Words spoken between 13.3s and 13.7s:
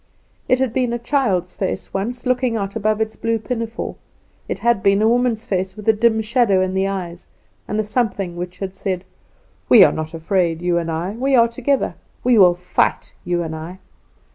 and